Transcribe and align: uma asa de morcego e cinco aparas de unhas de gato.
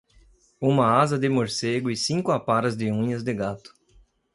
uma 0.59 0.99
asa 0.99 1.15
de 1.15 1.29
morcego 1.29 1.87
e 1.91 1.95
cinco 1.95 2.31
aparas 2.31 2.75
de 2.75 2.91
unhas 2.91 3.21
de 3.21 3.35
gato. 3.35 3.71